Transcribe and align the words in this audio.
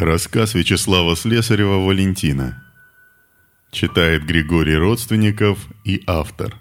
Рассказ 0.00 0.54
Вячеслава 0.54 1.14
Слесарева 1.14 1.76
«Валентина». 1.84 2.64
Читает 3.70 4.24
Григорий 4.24 4.74
Родственников 4.74 5.58
и 5.84 6.02
автор. 6.06 6.56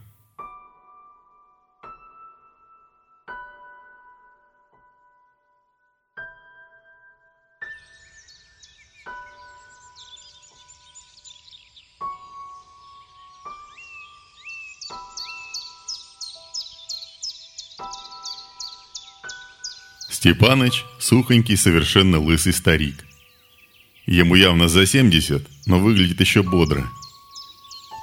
Степаныч– 20.09 20.83
сухонький, 20.99 21.55
совершенно 21.55 22.19
лысый 22.19 22.51
старик. 22.51 23.08
Ему 24.09 24.33
явно 24.33 24.67
за 24.67 24.87
70, 24.87 25.45
но 25.67 25.77
выглядит 25.77 26.19
еще 26.19 26.41
бодро. 26.41 26.89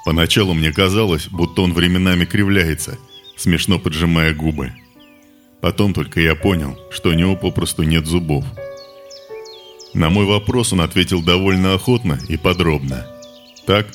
Поначалу 0.05 0.53
мне 0.53 0.71
казалось, 0.71 1.27
будто 1.27 1.63
он 1.63 1.73
временами 1.73 2.23
кривляется, 2.23 2.97
смешно 3.35 3.77
поджимая 3.77 4.33
губы. 4.33 4.71
Потом 5.59 5.93
только 5.93 6.21
я 6.21 6.33
понял, 6.33 6.79
что 6.91 7.09
у 7.09 7.13
него 7.13 7.35
попросту 7.35 7.83
нет 7.83 8.05
зубов. 8.05 8.45
На 9.93 10.09
мой 10.09 10.23
вопрос 10.23 10.71
он 10.71 10.79
ответил 10.79 11.21
довольно 11.21 11.73
охотно 11.73 12.17
и 12.29 12.37
подробно. 12.37 13.05
Так, 13.65 13.87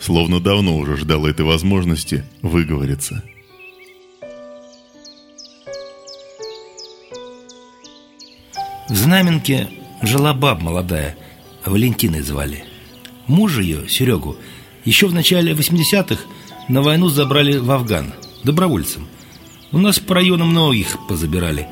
словно 0.00 0.40
давно 0.40 0.78
уже 0.78 0.96
ждал 0.96 1.26
этой 1.26 1.44
возможности 1.44 2.24
выговориться. 2.40 3.22
В 8.88 8.94
Знаменке 8.96 9.68
жила 10.00 10.32
баб 10.32 10.62
молодая– 10.62 11.18
Валентиной 11.64 12.22
звали. 12.22 12.64
Мужа 13.26 13.60
ее, 13.60 13.88
Серегу, 13.88 14.36
еще 14.84 15.06
в 15.06 15.14
начале 15.14 15.52
80-х 15.52 16.22
на 16.68 16.82
войну 16.82 17.08
забрали 17.08 17.58
в 17.58 17.70
Афган, 17.70 18.14
добровольцем. 18.44 19.06
У 19.72 19.78
нас 19.78 19.98
по 19.98 20.14
району 20.14 20.46
многих 20.46 20.96
позабирали. 21.08 21.68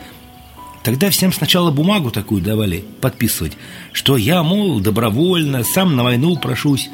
Тогда 0.85 1.11
всем 1.11 1.33
сначала 1.33 1.71
бумагу 1.71 2.11
такую 2.11 2.43
давали 2.43 2.85
подписывать, 3.01 3.57
что 3.93 4.17
я, 4.17 4.43
мол, 4.43 4.81
добровольно, 4.81 5.65
сам 5.65 5.97
на 5.97 6.05
войну 6.05 6.37
прошусь. 6.37 6.89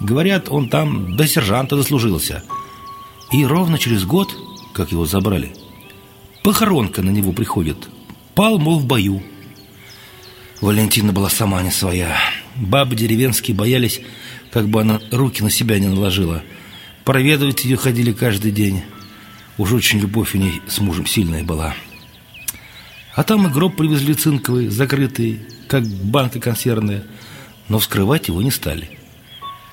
Говорят, 0.00 0.48
он 0.50 0.68
там 0.68 1.16
до 1.16 1.26
сержанта 1.26 1.76
дослужился. 1.76 2.42
И 3.32 3.44
ровно 3.44 3.78
через 3.78 4.04
год, 4.04 4.36
как 4.74 4.92
его 4.92 5.06
забрали, 5.06 5.54
похоронка 6.44 7.02
на 7.02 7.10
него 7.10 7.32
приходит. 7.32 7.88
Пал, 8.34 8.58
мол, 8.58 8.78
в 8.78 8.86
бою. 8.86 9.22
Валентина 10.60 11.12
была 11.12 11.28
сама 11.28 11.62
не 11.62 11.70
своя. 11.70 12.16
Бабы 12.54 12.96
деревенские 12.96 13.54
боялись, 13.56 14.00
как 14.50 14.68
бы 14.68 14.80
она 14.80 15.00
руки 15.10 15.42
на 15.42 15.50
себя 15.50 15.78
не 15.78 15.86
наложила. 15.86 16.42
Проведывать 17.04 17.64
ее 17.64 17.76
ходили 17.76 18.12
каждый 18.12 18.52
день. 18.52 18.82
Уж 19.58 19.72
очень 19.72 20.00
любовь 20.00 20.34
у 20.34 20.38
ней 20.38 20.62
с 20.66 20.78
мужем 20.80 21.06
сильная 21.06 21.44
была. 21.44 21.74
А 23.14 23.22
там 23.22 23.46
и 23.46 23.50
гроб 23.50 23.76
привезли 23.76 24.14
цинковый, 24.14 24.68
закрытый, 24.68 25.40
как 25.68 25.86
банка 25.86 26.40
консервная, 26.40 27.04
но 27.68 27.78
вскрывать 27.78 28.28
его 28.28 28.42
не 28.42 28.50
стали. 28.50 28.90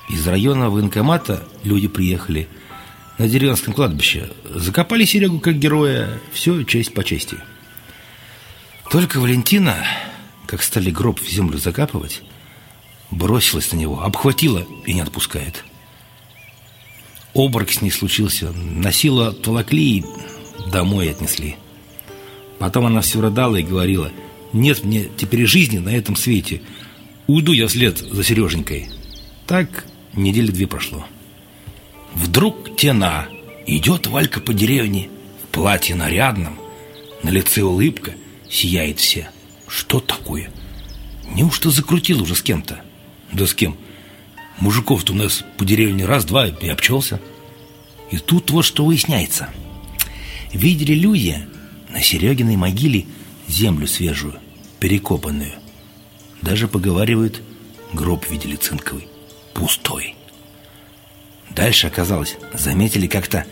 Из 0.08 0.26
района 0.26 0.70
военкомата 0.70 1.46
люди 1.62 1.88
приехали 1.88 2.48
на 3.18 3.28
деревенском 3.28 3.72
кладбище. 3.72 4.30
Закопали 4.54 5.04
Серегу 5.04 5.40
как 5.40 5.58
героя, 5.58 6.20
все 6.32 6.62
честь 6.64 6.92
по 6.94 7.04
чести. 7.04 7.38
Только 8.90 9.18
Валентина 9.18 9.76
как 10.46 10.62
стали 10.62 10.90
гроб 10.90 11.20
в 11.20 11.28
землю 11.28 11.58
закапывать, 11.58 12.22
бросилась 13.10 13.72
на 13.72 13.76
него, 13.76 14.02
обхватила 14.02 14.66
и 14.86 14.92
не 14.92 15.00
отпускает. 15.00 15.64
Обморок 17.32 17.70
с 17.70 17.82
ней 17.82 17.90
случился, 17.90 18.52
носила 18.52 19.32
толокли 19.32 19.98
и 19.98 20.04
домой 20.70 21.10
отнесли. 21.10 21.56
Потом 22.58 22.86
она 22.86 23.00
все 23.00 23.20
рыдала 23.20 23.56
и 23.56 23.62
говорила, 23.62 24.12
нет 24.52 24.84
мне 24.84 25.08
теперь 25.16 25.46
жизни 25.46 25.78
на 25.78 25.88
этом 25.88 26.14
свете, 26.14 26.62
уйду 27.26 27.52
я 27.52 27.66
вслед 27.66 27.98
за 27.98 28.22
Сереженькой. 28.22 28.88
Так 29.46 29.84
недели 30.14 30.50
две 30.50 30.66
прошло. 30.66 31.04
Вдруг 32.14 32.76
тена, 32.76 33.26
идет 33.66 34.06
Валька 34.06 34.40
по 34.40 34.54
деревне, 34.54 35.08
в 35.42 35.46
платье 35.48 35.96
нарядном, 35.96 36.56
на 37.24 37.30
лице 37.30 37.62
улыбка, 37.62 38.14
сияет 38.48 39.00
все– 39.00 39.28
что 39.74 39.98
такое? 39.98 40.52
Неужто 41.34 41.70
закрутил 41.70 42.22
уже 42.22 42.36
с 42.36 42.42
кем-то? 42.42 42.80
Да 43.32 43.44
с 43.44 43.54
кем? 43.54 43.76
Мужиков-то 44.60 45.12
у 45.12 45.16
нас 45.16 45.44
по 45.56 45.64
деревне 45.64 46.04
раз-два 46.04 46.46
и 46.46 46.68
обчелся. 46.68 47.20
И 48.12 48.18
тут 48.18 48.52
вот 48.52 48.64
что 48.64 48.84
выясняется. 48.84 49.48
Видели 50.52 50.94
люди 50.94 51.44
на 51.88 52.00
Серегиной 52.00 52.54
могиле 52.54 53.06
землю 53.48 53.88
свежую, 53.88 54.38
перекопанную. 54.78 55.54
Даже 56.40 56.68
поговаривают, 56.68 57.42
гроб 57.92 58.30
видели 58.30 58.54
цинковый, 58.54 59.08
пустой. 59.54 60.14
Дальше 61.50 61.88
оказалось, 61.88 62.36
заметили 62.52 63.08
как-то 63.08 63.44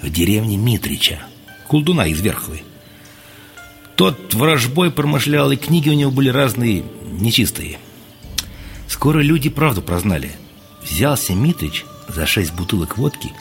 в 0.00 0.08
деревне 0.08 0.56
Митрича, 0.56 1.18
колдуна 1.66 2.06
из 2.06 2.20
Верховой. 2.20 2.62
Тот 3.96 4.34
ворожбой 4.34 4.90
промышлял, 4.90 5.52
и 5.52 5.56
книги 5.56 5.88
у 5.88 5.92
него 5.92 6.10
были 6.10 6.28
разные, 6.28 6.84
нечистые. 7.12 7.78
Скоро 8.88 9.20
люди 9.20 9.48
правду 9.48 9.82
прознали. 9.82 10.32
Взялся 10.82 11.32
Митрич 11.34 11.84
за 12.08 12.26
шесть 12.26 12.52
бутылок 12.52 12.98
водки 12.98 13.32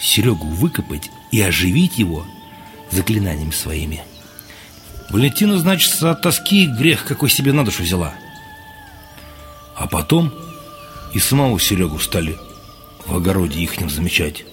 Серегу 0.00 0.46
выкопать 0.48 1.10
и 1.30 1.40
оживить 1.40 1.98
его 1.98 2.26
заклинаниями 2.90 3.52
своими. 3.52 4.02
Валентина, 5.10 5.58
значит, 5.58 6.02
от 6.02 6.22
тоски 6.22 6.66
грех 6.66 7.04
какой 7.04 7.30
себе 7.30 7.52
на 7.52 7.64
душу 7.64 7.82
взяла. 7.82 8.12
А 9.76 9.86
потом 9.86 10.32
и 11.14 11.18
самого 11.18 11.58
Серегу 11.60 11.98
стали 11.98 12.36
в 13.06 13.14
огороде 13.14 13.60
ихнем 13.60 13.88
замечать. 13.88 14.44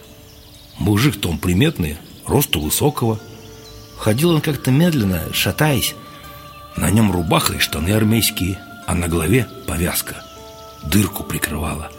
Мужик-то 0.78 1.30
он 1.30 1.40
приметный, 1.40 1.98
росту 2.28 2.60
высокого– 2.60 3.20
Ходил 3.98 4.32
он 4.32 4.42
как-то 4.42 4.72
медленно, 4.72 5.34
шатаясь. 5.34 5.96
На 6.76 6.92
нем 6.92 7.12
рубаха 7.12 7.54
и 7.54 7.60
штаны 7.60 7.90
армейские, 7.90 8.60
а 8.86 8.96
на 8.96 9.08
голове 9.08 9.48
повязка. 9.66 10.24
Дырку 10.84 11.24
прикрывала. 11.24 11.92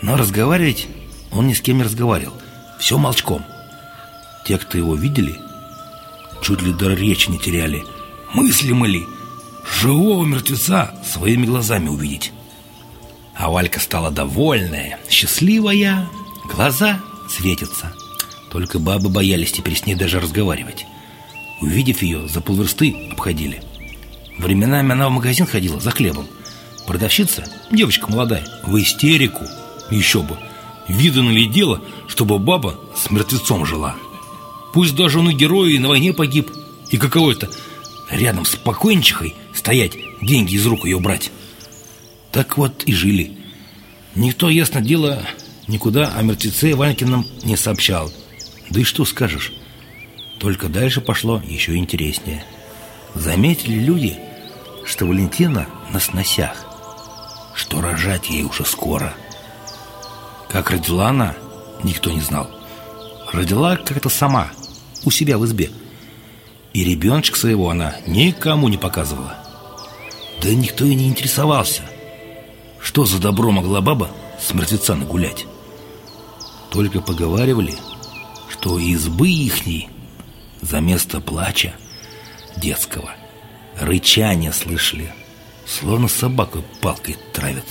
Но 0.00 0.16
разговаривать 0.16 0.88
он 1.32 1.48
ни 1.48 1.52
с 1.52 1.60
кем 1.60 1.78
не 1.78 1.82
разговаривал. 1.82 2.34
Все 2.78 2.96
молчком. 2.96 3.44
Те, 4.46 4.56
кто 4.58 4.78
его 4.78 4.94
видели, 4.94 5.38
чуть 6.42 6.62
ли 6.62 6.72
до 6.72 6.94
речи 6.94 7.30
не 7.30 7.38
теряли. 7.38 7.84
Мыслимо 8.32 8.86
ли 8.86 9.04
живого 9.80 10.24
мертвеца 10.24 10.94
своими 11.04 11.46
глазами 11.46 11.88
увидеть? 11.88 12.32
А 13.36 13.50
Валька 13.50 13.80
стала 13.80 14.10
довольная, 14.10 14.98
счастливая, 15.08 16.08
глаза 16.44 17.00
светятся. 17.28 17.92
Только 18.50 18.78
бабы 18.78 19.08
боялись 19.08 19.52
теперь 19.52 19.76
с 19.76 19.86
ней 19.86 19.94
даже 19.94 20.20
разговаривать. 20.20 20.86
Увидев 21.60 22.02
ее, 22.02 22.26
за 22.26 22.40
полверсты 22.40 22.94
обходили. 23.12 23.62
Временами 24.38 24.92
она 24.92 25.08
в 25.08 25.12
магазин 25.12 25.46
ходила 25.46 25.78
за 25.80 25.90
хлебом. 25.90 26.26
Продавщица, 26.86 27.44
девочка 27.70 28.10
молодая, 28.10 28.46
в 28.64 28.76
истерику. 28.78 29.44
Еще 29.90 30.22
бы. 30.22 30.38
Видано 30.88 31.30
ли 31.30 31.46
дело, 31.46 31.82
чтобы 32.08 32.38
баба 32.38 32.80
с 32.96 33.10
мертвецом 33.10 33.66
жила? 33.66 33.94
Пусть 34.72 34.94
даже 34.94 35.18
он 35.18 35.30
и 35.30 35.34
герой, 35.34 35.74
и 35.74 35.78
на 35.78 35.88
войне 35.88 36.12
погиб. 36.12 36.50
И 36.90 36.96
каково 36.96 37.32
это 37.32 37.50
рядом 38.10 38.44
с 38.44 38.56
покойнчихой 38.56 39.34
стоять, 39.54 39.92
деньги 40.22 40.54
из 40.54 40.66
рук 40.66 40.84
ее 40.84 40.98
брать? 40.98 41.30
Так 42.32 42.56
вот 42.56 42.84
и 42.84 42.92
жили. 42.92 43.36
Никто, 44.14 44.48
ясно 44.48 44.80
дело, 44.80 45.22
никуда 45.68 46.12
о 46.16 46.22
мертвеце 46.22 46.74
Ванькином 46.74 47.26
не 47.44 47.56
сообщал. 47.56 48.10
Да 48.70 48.80
и 48.80 48.84
что 48.84 49.04
скажешь? 49.04 49.52
Только 50.40 50.70
дальше 50.70 51.02
пошло 51.02 51.42
еще 51.46 51.76
интереснее. 51.76 52.42
Заметили 53.14 53.78
люди, 53.78 54.18
что 54.86 55.04
Валентина 55.04 55.66
на 55.92 56.00
сносях, 56.00 56.64
что 57.54 57.82
рожать 57.82 58.30
ей 58.30 58.44
уже 58.44 58.64
скоро. 58.64 59.12
Как 60.48 60.70
родила 60.70 61.08
она, 61.08 61.34
никто 61.84 62.10
не 62.10 62.22
знал. 62.22 62.50
Родила 63.30 63.76
как-то 63.76 64.08
сама, 64.08 64.50
у 65.04 65.10
себя 65.10 65.36
в 65.36 65.44
избе. 65.44 65.70
И 66.72 66.84
ребеночка 66.84 67.38
своего 67.38 67.68
она 67.68 67.96
никому 68.06 68.68
не 68.68 68.78
показывала. 68.78 69.36
Да 70.42 70.48
никто 70.54 70.86
и 70.86 70.94
не 70.94 71.06
интересовался. 71.06 71.82
Что 72.80 73.04
за 73.04 73.20
добро 73.20 73.50
могла 73.50 73.82
баба 73.82 74.10
с 74.40 74.54
мертвеца 74.54 74.94
нагулять? 74.94 75.44
Только 76.70 77.02
поговаривали, 77.02 77.74
что 78.48 78.78
избы 78.78 79.28
ихней 79.28 79.90
за 80.60 80.80
место 80.80 81.20
плача 81.20 81.74
детского 82.56 83.14
рычания 83.78 84.52
слышали. 84.52 85.12
словно 85.66 86.08
собаку 86.08 86.64
палкой 86.80 87.16
травят. 87.32 87.66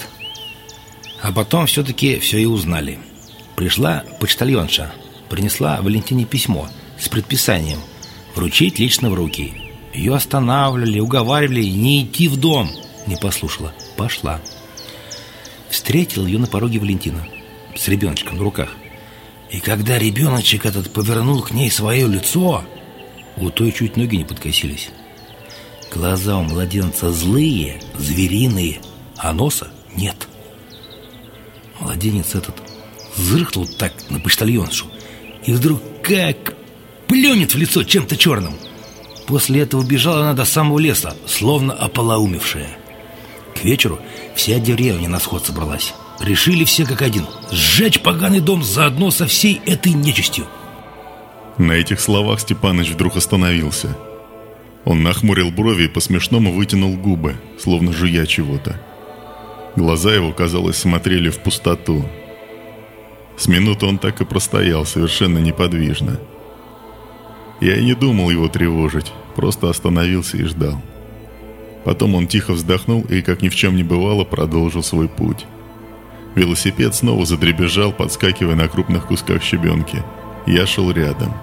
А 1.21 1.33
потом 1.33 1.65
все-таки 1.65 2.18
все 2.19 2.38
и 2.38 2.45
узнали. 2.45 2.97
Пришла 3.57 4.06
почтальонша, 4.21 4.94
принесла 5.30 5.81
Валентине 5.81 6.24
письмо 6.24 6.69
с 6.97 7.09
предписанием 7.09 7.80
вручить 8.36 8.80
лично 8.80 9.09
в 9.09 9.15
руки. 9.15 9.53
Ее 9.94 10.15
останавливали, 10.15 11.00
уговаривали 11.00 11.63
не 11.65 12.03
идти 12.03 12.30
в 12.30 12.38
дом. 12.38 12.69
Не 13.06 13.18
послушала, 13.18 13.74
пошла. 13.97 14.39
Встретил 15.69 16.25
ее 16.25 16.39
на 16.39 16.47
пороге 16.47 16.80
Валентина 16.80 17.27
с 17.75 17.88
ребеночком 17.88 18.38
на 18.38 18.44
руках. 18.44 18.69
И 19.50 19.59
когда 19.59 19.97
ребеночек 19.97 20.65
этот 20.65 20.94
повернул 20.94 21.42
к 21.42 21.51
ней 21.51 21.69
свое 21.71 22.07
лицо, 22.07 22.63
у 23.41 23.50
той 23.50 23.71
чуть 23.71 23.97
ноги 23.97 24.18
не 24.18 24.24
подкосились. 24.24 24.89
Глаза 25.94 26.38
у 26.38 26.44
младенца 26.44 27.12
злые, 27.12 27.81
звериные, 27.97 28.80
а 29.18 29.33
носа 29.33 29.69
нет. 29.95 30.27
Младенец 31.80 32.36
этот 32.36 32.56
зыркнул 33.15 33.68
так 33.68 33.94
на 34.09 34.19
почтальоншу 34.19 34.88
и 35.45 35.53
вдруг 35.53 35.81
как 36.03 36.56
плюнет 37.07 37.53
в 37.53 37.57
лицо 37.57 37.83
чем-то 37.83 38.18
черным. 38.18 38.53
После 39.25 39.62
этого 39.62 39.83
бежала 39.83 40.21
она 40.21 40.33
до 40.33 40.45
самого 40.45 40.80
леса, 40.80 41.15
словно 41.25 41.74
ополоумевшая. 41.74 42.77
К 43.56 43.63
вечеру 43.63 44.00
вся 44.35 44.59
деревня 44.59 45.09
на 45.09 45.19
сход 45.19 45.45
собралась. 45.45 45.94
Решили 46.19 46.63
все 46.63 46.85
как 46.85 47.01
один 47.01 47.25
сжечь 47.51 48.01
поганый 48.01 48.39
дом 48.42 48.63
заодно 48.63 49.12
со 49.12 49.25
всей 49.25 49.62
этой 49.65 49.94
нечистью. 49.94 50.47
На 51.59 51.73
этих 51.73 52.00
словах 52.00 52.39
Степаныч 52.39 52.89
вдруг 52.89 53.17
остановился. 53.17 53.95
Он 54.85 55.03
нахмурил 55.03 55.51
брови 55.51 55.83
и 55.83 55.88
по-смешному 55.89 56.53
вытянул 56.53 56.95
губы, 56.95 57.35
словно 57.59 57.91
жуя 57.91 58.25
чего-то. 58.25 58.81
Глаза 59.75 60.15
его, 60.15 60.31
казалось, 60.31 60.77
смотрели 60.77 61.29
в 61.29 61.39
пустоту. 61.39 62.06
С 63.38 63.50
минуты 63.50 63.85
он 63.85 63.97
так 63.97 64.21
и 64.21 64.25
простоял, 64.25 64.85
совершенно 64.85 65.38
неподвижно. 65.39 66.17
Я 67.59 67.75
и 67.75 67.83
не 67.83 67.94
думал 67.94 68.29
его 68.29 68.47
тревожить, 68.47 69.11
просто 69.35 69.69
остановился 69.69 70.38
и 70.38 70.44
ждал. 70.44 70.81
Потом 71.83 72.15
он 72.15 72.27
тихо 72.27 72.53
вздохнул 72.53 73.01
и, 73.01 73.21
как 73.21 73.41
ни 73.41 73.50
в 73.50 73.56
чем 73.56 73.75
не 73.75 73.83
бывало, 73.83 74.23
продолжил 74.23 74.81
свой 74.81 75.09
путь. 75.09 75.45
Велосипед 76.35 76.95
снова 76.95 77.25
задребезжал, 77.25 77.91
подскакивая 77.91 78.56
на 78.56 78.69
крупных 78.69 79.07
кусках 79.07 79.44
щебенки. 79.44 80.01
Я 80.47 80.65
шел 80.65 80.89
рядом. 80.91 81.33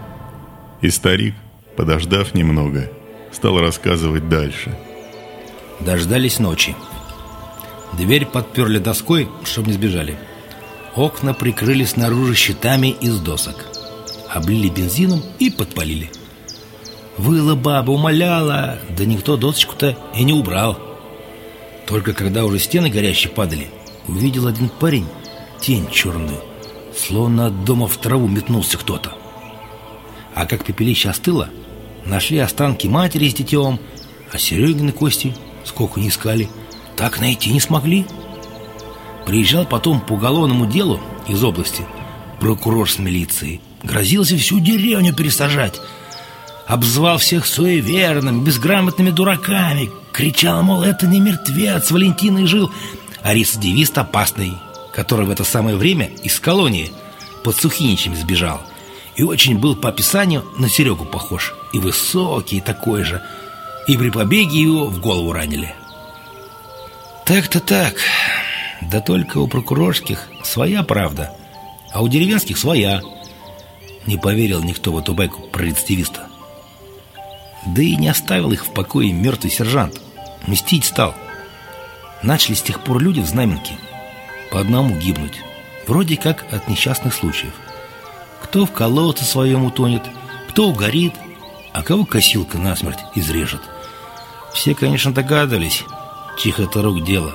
И 0.81 0.91
старик, 0.91 1.35
подождав 1.77 2.35
немного, 2.35 2.91
стал 3.33 3.59
рассказывать 3.61 4.29
дальше. 4.29 4.77
Дождались 5.81 6.39
ночи. 6.39 6.75
Дверь 7.93 8.27
подперли 8.27 8.79
доской, 8.79 9.29
чтобы 9.45 9.69
не 9.69 9.75
сбежали. 9.75 10.19
Окна 10.95 11.35
прикрыли 11.35 11.85
снаружи 11.85 12.35
щитами 12.35 12.89
из 12.89 13.21
досок. 13.21 13.67
Облили 14.29 14.69
бензином 14.69 15.23
и 15.39 15.51
подпалили. 15.51 16.11
Выла 17.17 17.55
баба, 17.55 17.91
умоляла, 17.91 18.79
да 18.91 19.05
никто 19.05 19.37
досочку-то 19.37 19.97
и 20.15 20.25
не 20.25 20.33
убрал. 20.33 20.79
Только 21.87 22.13
когда 22.13 22.45
уже 22.45 22.59
стены 22.59 22.91
горящие 22.91 23.33
падали, 23.33 23.69
увидел 24.09 24.47
один 24.47 24.69
парень 24.69 25.07
тень 25.61 25.89
черную, 25.91 26.41
словно 26.95 27.47
от 27.47 27.65
дома 27.65 27.87
в 27.87 27.97
траву 27.97 28.29
метнулся 28.29 28.77
кто-то. 28.77 29.15
А 30.37 30.45
как 30.45 30.65
пепелище 30.65 31.09
остыло, 31.09 31.49
нашли 32.05 32.39
останки 32.39 32.87
матери 32.87 33.31
с 33.31 33.35
детем, 33.35 33.81
а 34.31 34.37
Серегины 34.39 34.93
кости, 34.93 35.35
сколько 35.65 35.99
не 35.99 36.09
искали, 36.09 36.51
так 36.95 37.21
найти 37.21 37.51
не 37.51 37.59
смогли. 37.59 38.05
Приезжал 39.25 39.65
потом 39.65 39.99
по 39.99 40.13
уголовному 40.13 40.67
делу 40.67 41.01
из 41.27 41.43
области 41.43 41.85
прокурор 42.39 42.89
с 42.89 42.99
милицией, 42.99 43.63
грозился 43.83 44.37
всю 44.37 44.61
деревню 44.61 45.15
пересажать, 45.15 45.81
обзвал 46.67 47.17
всех 47.17 47.47
суеверными, 47.47 48.45
безграмотными 48.45 49.09
дураками, 49.09 49.91
кричал, 50.13 50.63
мол, 50.63 50.83
это 50.83 51.07
не 51.07 51.19
мертвец, 51.19 51.91
Валентиной 51.91 52.45
жил, 52.45 52.71
а 53.23 53.33
рецидивист 53.33 53.97
опасный, 53.97 54.53
который 54.93 55.25
в 55.25 55.31
это 55.31 55.45
самое 55.45 55.79
время 55.79 56.11
из 56.23 56.39
колонии 56.39 56.93
под 57.43 57.57
Сухиничем 57.57 58.15
сбежал. 58.15 58.61
И 59.17 59.23
очень 59.23 59.59
был 59.59 59.75
по 59.75 59.89
описанию 59.89 60.45
на 60.59 60.69
Серегу 60.69 61.05
похож. 61.05 61.55
И 61.73 61.79
высокий 61.79 62.61
такой 62.61 63.03
же. 63.03 63.23
И 63.89 63.97
при 63.97 64.11
побеге 64.11 64.61
его 64.61 64.87
в 64.87 65.01
голову 65.01 65.33
ранили. 65.33 65.75
Так-то 67.25 67.61
так. 67.61 67.95
Да 68.83 69.01
только 69.01 69.39
у 69.39 69.49
прокурорских 69.49 70.29
своя 70.45 70.83
правда, 70.83 71.35
а 71.93 72.03
у 72.03 72.09
деревенских 72.09 72.59
своя. 72.59 73.01
Не 74.07 74.17
поверил 74.17 74.63
никто 74.63 74.93
в 74.93 74.99
эту 74.99 75.15
байку 75.15 75.43
про 75.49 75.65
рецидивиста. 75.65 76.27
Да 77.67 77.83
и 77.83 77.97
не 77.97 78.09
оставил 78.09 78.53
их 78.53 78.67
в 78.67 78.71
покое 78.71 79.13
мертвый 79.13 79.51
сержант. 79.51 80.01
Мстить 80.47 80.85
стал. 80.85 81.15
Начали 82.23 82.55
с 82.55 82.63
тех 82.63 82.81
пор 82.85 83.01
люди 83.01 83.21
в 83.21 83.27
знаменке 83.27 83.73
по 84.51 84.61
одному 84.61 84.95
гибнуть. 84.95 85.41
Вроде 85.87 86.17
как 86.17 86.45
от 86.53 86.69
несчастных 86.69 87.15
случаев. 87.15 87.55
Кто 88.57 88.65
в 88.65 88.73
колодце 88.73 89.23
своем 89.23 89.67
утонет, 89.67 90.03
кто 90.49 90.69
угорит, 90.69 91.13
а 91.75 91.83
кого 91.83 92.07
косилка 92.07 92.57
насмерть 92.57 93.01
изрежет. 93.15 93.61
Все, 94.55 94.75
конечно, 94.75 95.13
догадывались, 95.13 95.85
чьих 96.39 96.59
это 96.59 96.81
рук 96.81 97.05
дело. 97.05 97.35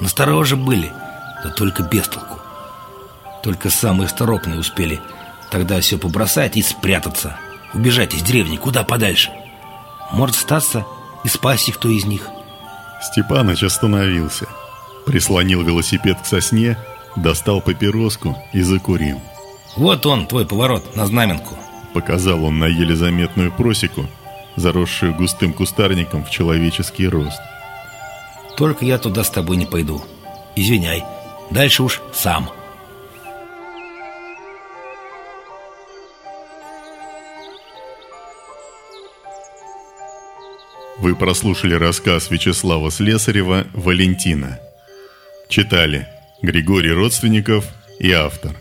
Настороже 0.00 0.56
были, 0.56 0.90
да 1.44 1.50
только 1.50 1.82
без 1.82 2.08
толку. 2.08 2.38
Только 3.42 3.68
самые 3.68 4.08
сторопные 4.08 4.58
успели 4.58 5.02
тогда 5.50 5.82
все 5.82 5.98
побросать 5.98 6.56
и 6.56 6.62
спрятаться. 6.62 7.36
Убежать 7.74 8.14
из 8.14 8.22
деревни 8.22 8.56
куда 8.56 8.84
подальше. 8.84 9.32
Может 10.12 10.34
статься 10.34 10.86
и 11.24 11.28
спасти 11.28 11.72
кто 11.72 11.90
из 11.90 12.06
них. 12.06 12.26
Степаныч 13.02 13.62
остановился. 13.64 14.46
Прислонил 15.04 15.60
велосипед 15.60 16.22
к 16.22 16.24
сосне, 16.24 16.78
достал 17.16 17.60
папироску 17.60 18.34
и 18.54 18.62
закурил. 18.62 19.20
Вот 19.76 20.06
он, 20.06 20.26
твой 20.26 20.46
поворот 20.46 20.94
на 20.94 21.06
знаменку. 21.06 21.56
Показал 21.92 22.44
он 22.44 22.58
на 22.58 22.66
еле 22.66 22.94
заметную 22.94 23.52
просеку, 23.52 24.06
заросшую 24.56 25.14
густым 25.14 25.52
кустарником 25.52 26.24
в 26.24 26.30
человеческий 26.30 27.08
рост. 27.08 27.40
Только 28.56 28.84
я 28.84 28.98
туда 28.98 29.24
с 29.24 29.30
тобой 29.30 29.56
не 29.56 29.66
пойду. 29.66 30.04
Извиняй, 30.54 31.02
дальше 31.50 31.82
уж 31.82 32.00
сам. 32.12 32.50
Вы 40.98 41.16
прослушали 41.16 41.74
рассказ 41.74 42.30
Вячеслава 42.30 42.90
Слесарева 42.90 43.66
«Валентина». 43.72 44.60
Читали 45.48 46.06
Григорий 46.40 46.92
Родственников 46.92 47.66
и 47.98 48.12
автор. 48.12 48.52